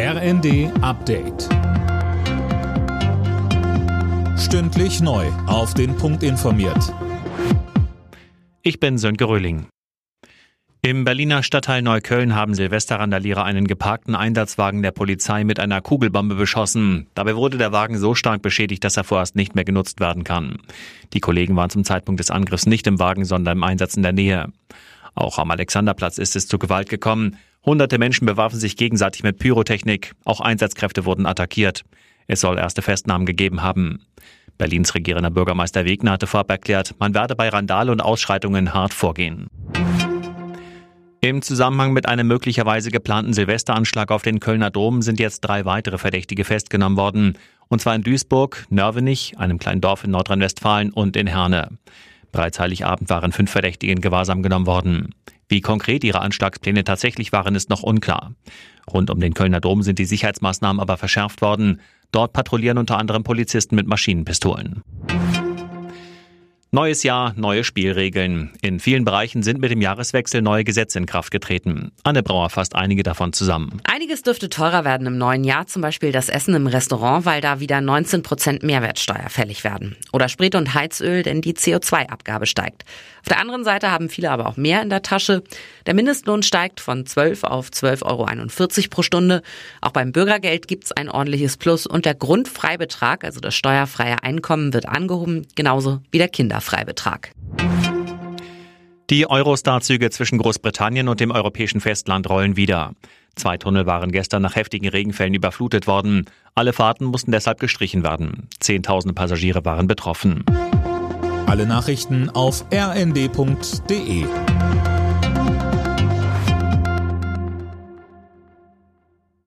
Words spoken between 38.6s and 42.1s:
hart vorgehen. Im Zusammenhang mit